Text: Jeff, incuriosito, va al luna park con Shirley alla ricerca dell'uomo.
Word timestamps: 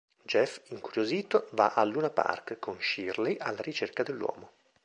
Jeff, 0.23 0.61
incuriosito, 0.71 1.49
va 1.51 1.73
al 1.75 1.89
luna 1.91 2.09
park 2.09 2.57
con 2.57 2.75
Shirley 2.81 3.35
alla 3.39 3.61
ricerca 3.61 4.01
dell'uomo. 4.01 4.49